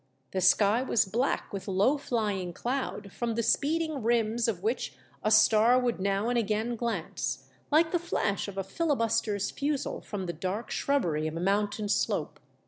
The 0.31 0.41
sky 0.41 0.81
was 0.81 1.05
black 1.05 1.53
with 1.53 1.67
low 1.67 1.95
flying 1.99 2.53
cloud, 2.53 3.13
from 3.13 3.35
the 3.35 3.43
speeding 3.43 4.01
rims 4.01 4.47
of 4.47 4.63
which 4.63 4.95
a 5.21 5.29
star 5.29 5.77
would 5.79 5.97
MV 5.97 5.99
LIFE 5.99 6.05
IS 6.05 6.09
ATTEMPTED. 6.09 6.09
315 6.09 6.11
now 6.11 6.29
and 6.29 6.39
again 6.39 6.75
glance, 6.75 7.49
like 7.69 7.91
the 7.91 7.99
flash 7.99 8.47
of 8.47 8.57
a 8.57 8.63
fillibuster's 8.63 9.51
fusil 9.51 10.01
from 10.01 10.25
the 10.25 10.33
dark 10.33 10.71
shrubbery 10.71 11.27
of 11.27 11.37
a 11.37 11.39
mountain 11.39 11.87
slope. 11.87 12.39